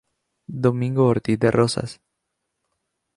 [0.63, 2.01] Domingo Ortiz de Rozas.